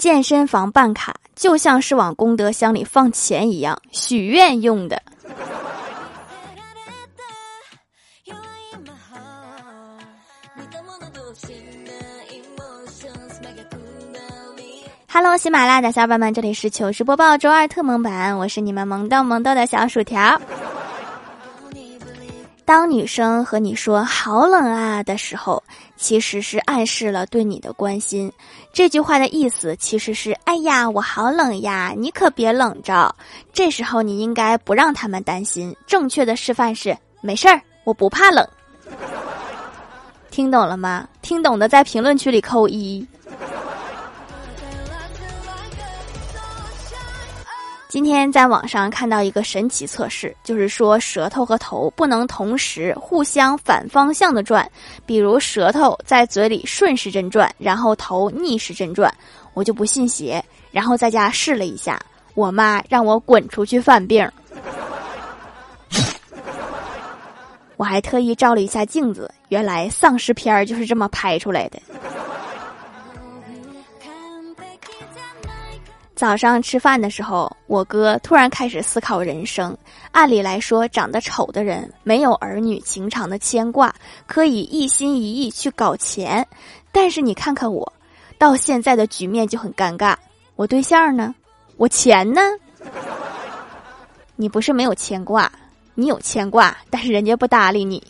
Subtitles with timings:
[0.00, 5.02] 健身房办卡就像是往功德箱里放钱一样，许愿用的。
[15.12, 20.40] Hello，喜马拉雅的小伙伴们，这里是糗事播报周二特萌版，我是你们萌豆萌豆的小薯条。
[22.70, 25.60] 当女生和你说“好冷啊”的时候，
[25.96, 28.32] 其实是暗示了对你的关心。
[28.72, 33.12] 这句话的意思其实是：“哎呀，我好冷呀，你可别冷着。”
[33.52, 35.74] 这时候你应该不让他们担心。
[35.84, 38.48] 正确的示范是：“没事儿，我不怕冷。”
[40.30, 41.08] 听懂了吗？
[41.22, 43.04] 听懂的在评论区里扣一。
[47.90, 54.70] 今天在网上看到一个神奇测试，就是说舌头和头不能同时互相反方向的转，
[55.04, 59.12] 比如舌头在嘴里顺时针转，然后头逆时针转。
[59.54, 60.40] 我就不信邪，
[60.70, 62.00] 然后在家试了一下，
[62.34, 64.24] 我妈让我滚出去犯病。
[67.76, 71.82] 我还特意照了一下镜子，原来丧尸片儿就是这么拍出来的。
[76.20, 79.74] 早上吃饭的时候，我哥突然开始思考人生。
[80.10, 83.94] 按理来说，长得丑的人没有儿女情长的牵挂，
[84.26, 86.46] 可以一心一意去搞钱。
[86.92, 87.90] 但是你看看我，
[88.36, 90.14] 到现在的局面就很尴尬。
[90.56, 91.34] 我对象呢？
[91.78, 92.42] 我钱呢？
[94.36, 95.50] 你不是没有牵挂，
[95.94, 98.02] 你有牵挂，但是人家不搭理你。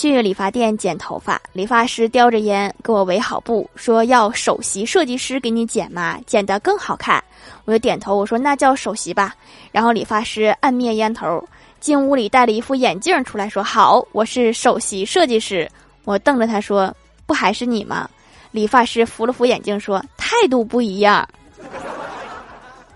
[0.00, 7.22] 去理发店剪头发，理发师叼着烟给我围好布，说要首席设计师给你剪嘛，剪得更好看。
[7.64, 9.34] 我就点头，我说那叫首席吧。
[9.72, 11.42] 然后理发师按灭烟头，
[11.80, 15.68] 进屋里戴了一副眼镜出来，说好，我是首席设计师。
[16.04, 16.94] 我瞪着他说，
[17.26, 18.08] 不还是你吗？
[18.52, 21.28] 理发师扶了扶眼镜说，态度不一样。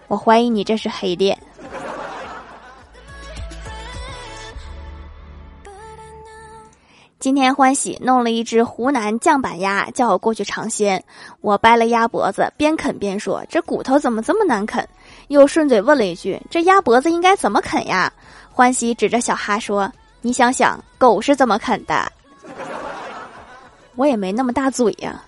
[0.07, 1.37] 我怀疑你这是黑店。
[7.23, 11.01] 今天欢喜弄了一只湖南酱板鸭，叫我过去尝鲜。
[11.41, 14.85] 我掰了鸭脖子，边啃边说：“这骨头怎么这么难啃？”
[15.31, 18.13] 又顺嘴问了一句：“这鸭脖子应该怎么啃呀？”
[18.51, 19.89] 欢喜指着小哈说
[20.21, 22.11] ：“你想想，狗是怎么啃的？”
[23.95, 25.23] 我也没那么大嘴呀。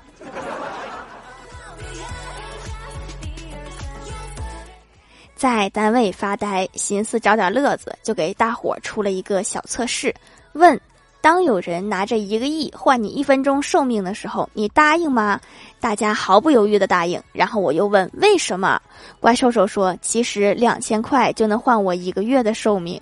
[5.36, 10.12] 在单位发呆，寻思找点乐子，就给大伙儿出了一个小测试，
[10.54, 10.76] 问。
[11.24, 15.40] 当有人拿着一个亿换你一分钟寿命的时候，你答应吗？
[15.80, 17.18] 大家毫不犹豫的答应。
[17.32, 18.78] 然后我又问为什么？
[19.20, 23.00] 怪兽兽说：“其实两千块就能换我一个月的寿命。”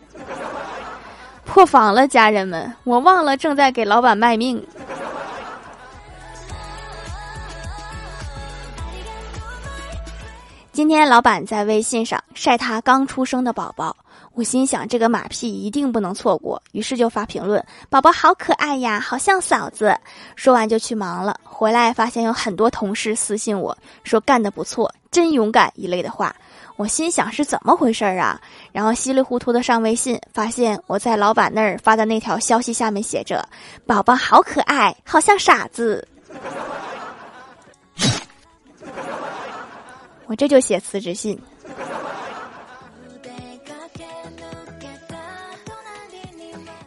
[1.44, 4.64] 破防了，家人们，我忘了正在给老板卖命。
[10.70, 13.96] 今天老板在微信上晒他刚出生的宝宝。
[14.34, 19.94] 我心想，这个马屁一定不能错过，于是就发评论：“宝宝好可爱呀，好像嫂子。”
[20.36, 21.38] 说完就去忙了。
[21.44, 26.34] 回来发现有很多同事私信我说：“干得不错，真勇敢”一类的话。
[26.76, 28.40] 我心想是怎么回事儿啊？
[28.72, 33.46] 然后稀里糊涂的上微信，发现我在老板那儿发的那条消息下面写着
[33.86, 36.08] ：“宝宝好可爱，好像傻子。”
[40.26, 41.38] 我这就写辞职信。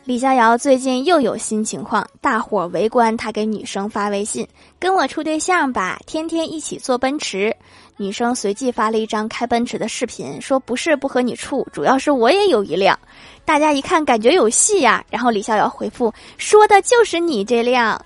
[0.06, 7.56] 李逍遥最近又有新情况，大伙围观他给女生发微信：“跟我处对象吧，天天一起坐奔驰。”
[7.98, 12.98] 女生随即发了一张开奔驰的视频，说：“不是不和你处，主要是我也有一辆。”
[13.46, 15.04] 大家一看，感觉有戏呀。
[15.10, 18.00] 然后李逍遥回复：“说的就是你这辆，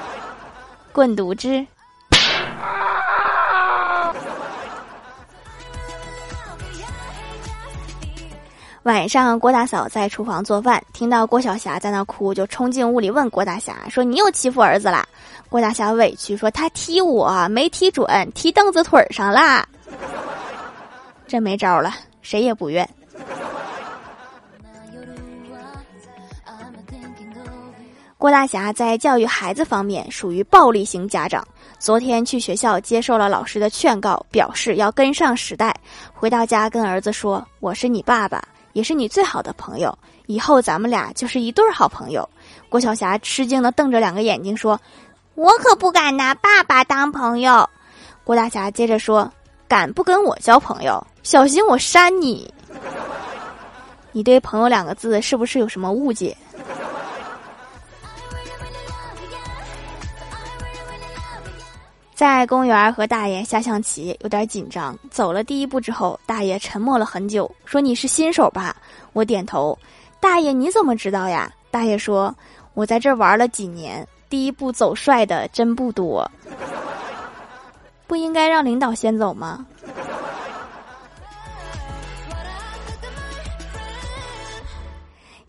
[0.92, 1.66] 滚犊子！”
[8.88, 15.06] 晚上，郭大嫂在厨房做饭，听到郭晓霞在那哭，就冲进屋里问郭大侠说：“你又欺负儿子啦？”
[15.50, 19.68] 郭大侠委屈说：“他踢我没踢准，踢凳子腿上啦。”
[21.28, 22.88] 这没招了，谁也不怨。
[28.16, 31.46] 郭大侠在教育孩子方面属于暴力型家长。
[31.78, 35.76] 昨天去学校接受了老师的劝告，表示要跟上时代。
[36.14, 38.42] 回到家跟儿子说：“我是你爸爸。”
[38.78, 39.92] 也是你最好的朋友，
[40.26, 42.26] 以后咱们俩就是一对好朋友。
[42.68, 44.80] 郭晓霞吃惊的瞪着两个眼睛说
[45.34, 47.68] ：“我可不敢拿爸爸当朋友。”
[48.22, 49.28] 郭大侠接着说
[49.66, 52.48] ：“敢不跟我交朋友，小心我扇你！”
[54.12, 56.36] 你对“朋友”两个字是不是有什么误解？
[62.18, 64.98] 在公园和大爷下象棋，有点紧张。
[65.08, 68.74] 走了第一步之后，大爷沉默了很久，说：“你是新手吧？”
[69.14, 69.78] 我点头。
[70.18, 71.48] 大爷，你怎么知道呀？
[71.70, 72.34] 大爷说
[72.74, 76.28] ：“我在这玩了几年，第一步走帅的真不多。”
[78.08, 79.64] 不应该让领导先走吗？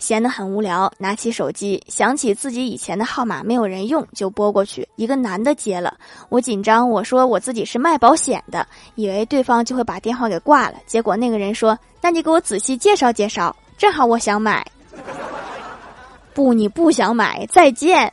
[0.09, 4.89] 闲得很无聊，拿起手机，想起自己以前的号码没有人用，就拨过去。
[4.95, 5.95] 一个男的接了，
[6.29, 10.77] 我紧张，我说我自己是卖保险的，以为对方就会把电话给挂了。
[10.87, 14.65] 结果那个人说：“那你给我仔细介绍介绍，正好我想买。
[16.33, 18.11] ”不，你不想买，再见。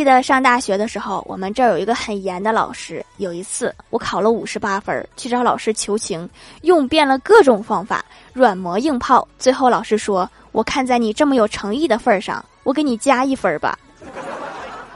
[0.00, 3.04] 记得上大学的时候，我们这儿有一个很严的老师。
[3.18, 6.26] 有一次，我考了五十八分，去找老师求情，
[6.62, 8.02] 用遍了各种方法，
[8.32, 9.28] 软磨硬泡。
[9.38, 13.78] 最后老师说：“我看在你这么有诚意的份上，我给你加一分吧。”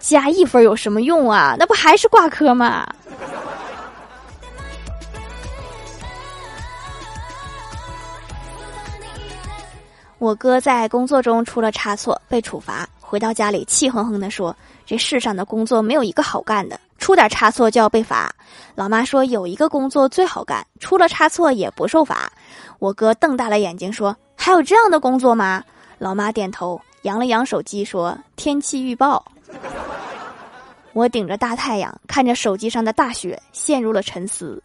[0.00, 1.54] 加一分有什么用啊？
[1.56, 2.84] 那不还是挂科吗？
[10.18, 12.84] 我哥在工作中出了差错，被处罚。
[13.08, 18.30] 回到家里，气哼哼地说：“这世上的工作没有一个好干的，出点差错就要被罚。”
[18.76, 22.30] 老妈说：“有一个工作最好干，出了差错也不受罚。”
[22.78, 25.64] 我哥瞪大了眼睛说：“还有这样的工作吗？”
[25.96, 29.24] 老妈点头，扬了扬手机说：“天气预报。”
[30.92, 34.62] 我顶着大太阳，看着手机上的大雪，陷入了沉思。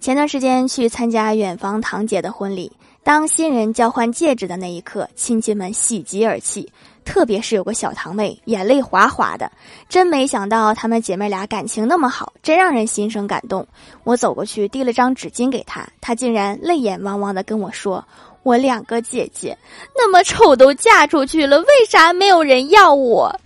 [0.00, 2.70] 前段时间去参加远房堂姐的婚礼。
[3.04, 6.72] 当新人交换戒指的那一刻，亲戚们喜极而泣，
[7.04, 9.52] 特别是有个小堂妹，眼泪哗哗的。
[9.90, 13.66] 真没想到她们姐妹俩感情那么好，真让人心生感动。
[14.04, 18.02] 我走过去递了张纸巾给她，她竟然泪眼汪汪的跟我说
[18.42, 19.54] ：“我两个姐姐
[19.94, 23.38] 那么丑都嫁出去了，为啥没有人要我？”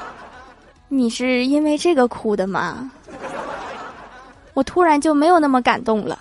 [0.86, 2.88] 你是因为这个哭的吗？
[4.54, 6.16] 我突然就没有那么感动了。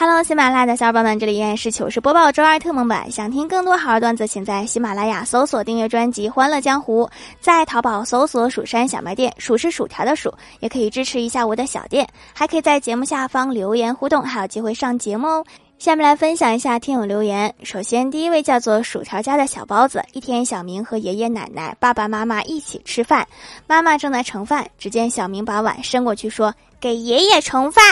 [0.00, 3.12] Hello，喜马拉雅的小伙伴们，这里依然是糗事播报周二特蒙版。
[3.12, 7.04] 想听更多好玩段子，请在喜马拉雅搜索订阅专辑《欢乐江湖》，
[7.38, 15.44] 在淘宝搜索“蜀山小卖店”，数是薯条的数，也可以支持一下我的小店，还可以在节目下方留言互动，还有机会上节目哦。
[15.78, 17.54] 下面来分享一下听友留言。
[17.62, 20.02] 首先，第一位叫做薯条家的小包子。
[20.14, 23.28] 一天，小明和爷爷奶奶、爸爸妈妈一起吃饭，
[23.66, 27.84] 妈妈正在盛饭，只见小明把碗伸过去说：“给爷爷盛饭。”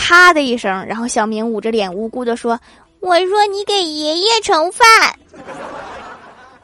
[0.00, 2.58] 啪的一声，然后小明捂着脸无辜的说
[3.00, 4.86] ：“我说你给爷爷盛饭，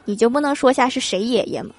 [0.05, 1.69] 你就不能说下是谁爷爷吗？”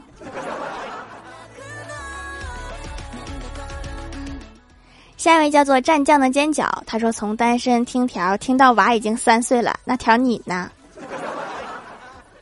[5.16, 10.70] 下一位叫做蘸酱的尖角，他说：“从单身听条听到娃已经三岁了，那条你呢？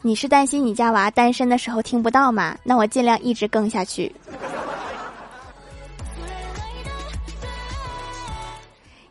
[0.03, 2.55] 你是担心你家娃单身的时候听不到吗？
[2.63, 4.15] 那我尽量一直更下去。”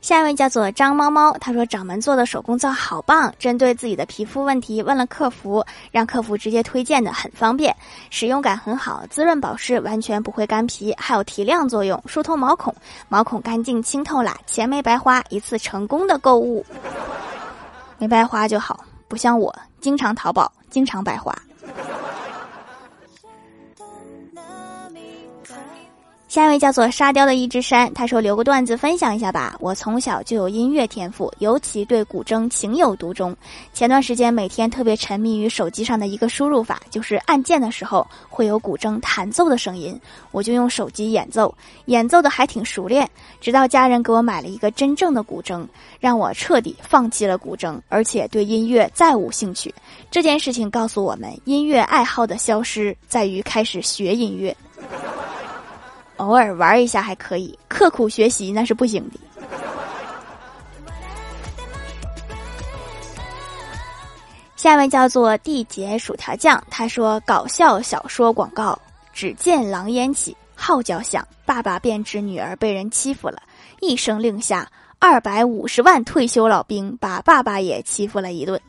[0.06, 7.75] 下一位叫做张猫猫，他说掌门做的手工皂好棒，针对自己的皮肤问题问了客服，让客服直接推荐的，很方便，
[8.12, 12.72] 使用感很好，滋润保湿，完全不会干皮，还有提亮作用，疏通毛孔，
[13.10, 16.63] 毛孔干净清透啦，钱没白花，一次成功的购物，
[17.98, 19.51] 没白花就好，不像我
[19.82, 21.36] 经常淘宝，经常白花。
[26.36, 29.56] 下一位叫做沙雕的一只山，他说留个段子分享一下吧。
[29.62, 33.34] 我从小就有音乐天赋，尤其对古筝情有独钟。
[33.74, 39.98] 前段时间每天特别沉迷于手机上的一个输入法，就是按键的时候会有古筝弹奏的声音，
[40.32, 43.10] 我就用手机演奏，演奏的还挺熟练。
[43.39, 45.65] 直到家人给我买了一个真正的古筝，
[46.01, 49.74] 让我彻底放弃了古筝，而且对音乐再无兴趣。
[50.12, 54.54] 这件事情告诉我们，音乐爱好的消失在于开始学音乐。
[56.17, 59.19] 偶尔玩一下还可以，刻苦学习那是不行的。
[64.55, 68.79] 下一位叫做地杰薯条酱，他说搞笑小说广告：
[69.13, 73.43] 只见狼烟起，号角响，爸爸便知女儿被人欺负了，
[73.79, 74.67] 一声令下，
[74.98, 78.60] 二百五十万退休老兵把爸爸也欺负了一顿。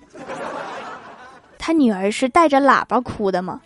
[1.58, 3.60] 他女儿是带着喇叭哭的吗？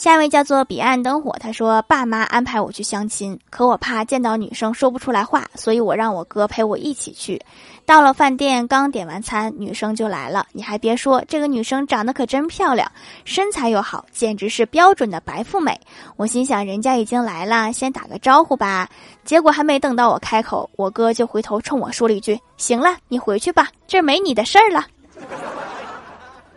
[0.00, 7.38] 下一位叫做彼岸灯火，他说：“爸妈安排我去相亲，可我怕见到女生说不出来话，所以我让我哥陪我一起去。
[7.84, 10.46] 到了饭店，刚点完餐，女生就来了。
[10.52, 12.90] 你还别说，这个女生长得可真漂亮，
[13.26, 15.78] 身材又好，简直是标准的白富美。
[16.16, 18.88] 我心想，人家已经来了，先打个招呼吧。
[19.22, 24.86] 结果还没等到我开口，我哥就回头冲我说了一句：‘行了，你回去吧，这没你的事儿了。’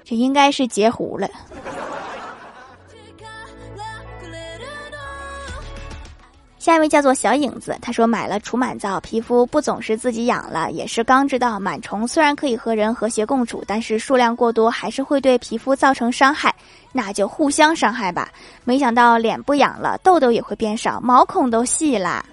[0.06, 1.28] 这应该是截胡了。”
[6.64, 16.56] 下一位叫做小影子，他说买了除螨皂，皮肤不总是自己痒了，也是刚知道螨虫虽然可以和人和谐共处，但是数量过多还是会对皮肤造成伤害，
[16.94, 18.30] 那就互相伤害吧。
[18.64, 22.24] 没想到脸不痒了，痘痘也会变少，毛孔都细啦。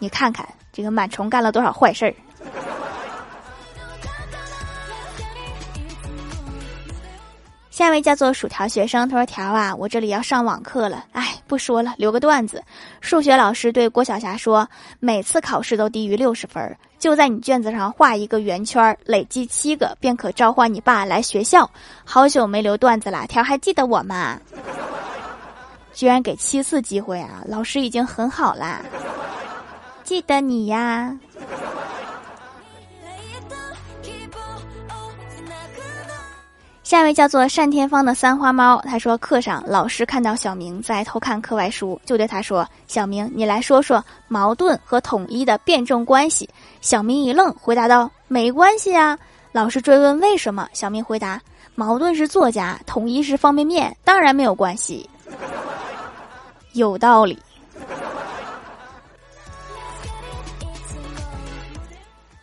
[0.00, 2.12] 你看看这个螨虫干了多少坏事儿。
[7.80, 12.62] 下一位叫做薯条学生，他说：“条啊，我这里要上网课了，哎，不说了，留个段子。
[13.00, 14.68] 数学老师对郭晓霞说，
[14.98, 21.70] 每次考试都低于六十分，就在你卷子上画一个圆圈，累计七个，便可召唤你爸来学校。
[22.04, 24.38] 好久没留段子了，条还记得我吗？
[25.94, 27.42] 居然给七次机会啊！
[27.46, 28.82] 老师已经很好啦，
[30.04, 31.18] 记得你呀。”
[36.90, 46.50] 下一位叫做单天芳的三花猫，他说课上老师看到小明在偷看课外书，就对他说：“小明，你来说说矛盾和统一的辩证关系。”
[46.82, 49.16] 小明一愣，回答道：“没关系啊。”
[49.54, 51.40] 老师追问为什么，小明回答
[51.76, 55.08] ：“矛盾是作家，统一是方便面，当然没有关系。”
[56.74, 57.38] 有道理。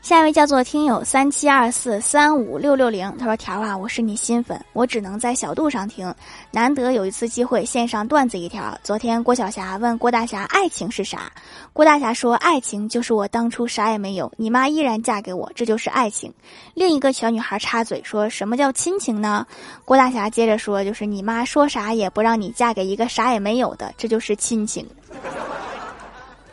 [0.07, 6.15] 下一位叫做听友三七二四三五六六零，他说：“条啊，我是你新粉，我只能在小度上听，
[6.49, 8.73] 难得有一次机会线上段子一条。
[8.81, 11.29] 昨天郭晓霞问郭大侠爱情是啥，
[11.73, 16.33] 郭大侠说爱情就是我当初啥也没有，你妈依然嫁给我，这就是爱情。
[16.73, 19.45] 另一个小女孩插嘴说什么叫亲情呢？
[19.83, 24.87] 郭大侠接着说就是你妈说啥也不让你嫁给一个啥也没有的，这就是亲情。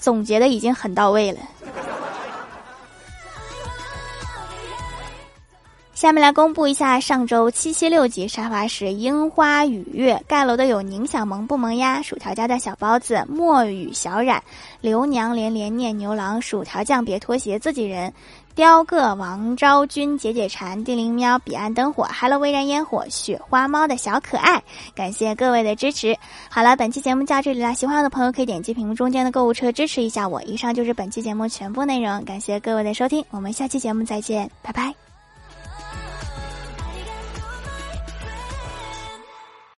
[0.01, 1.39] 总结的已经很到位了。”
[5.95, 12.03] 下面来公布一下上周七七六级沙发是樱花雨月盖楼的有宁小萌不萌呀？
[12.03, 14.43] 薯条家的小包子墨雨小冉
[14.81, 18.13] 刘娘连连念牛郎薯条酱别脱鞋自己人
[18.57, 24.63] 雕个王昭君解解馋地灵喵彼岸灯火 Hello 微燃烟火雪花猫的小可爱，
[24.95, 26.17] 感谢各位的支持。
[26.51, 30.43] 好了，本期节目就到这里了，喜欢我的朋友可以点击屏幕中间的购物车支持一下我。
[30.43, 35.04] 以上就是本期节目全部内容，感谢各位的收听，我们下期节目再见，拜拜。